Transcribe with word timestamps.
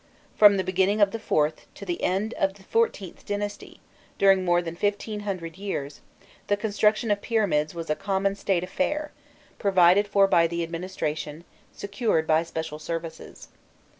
From 0.35 0.57
the 0.57 0.63
beginning 0.63 0.99
of 0.99 1.11
the 1.11 1.19
IVth 1.19 1.65
to 1.75 1.85
the 1.85 2.01
end 2.01 2.33
of 2.39 2.55
the 2.55 2.63
XIVth 2.63 3.23
dynasty 3.23 3.81
during 4.17 4.43
more 4.43 4.59
than 4.59 4.75
fifteen 4.75 5.19
hundred 5.19 5.59
years 5.59 6.01
the 6.47 6.57
construction 6.57 7.11
of 7.11 7.21
pyramids 7.21 7.75
was 7.75 7.87
a 7.87 7.95
common 7.95 8.33
State 8.33 8.63
affair, 8.63 9.11
provided 9.59 10.07
for 10.07 10.25
by 10.25 10.47
the 10.47 10.63
administration, 10.63 11.43
secured 11.71 12.25
by 12.25 12.41
special 12.41 12.79
services. 12.79 13.49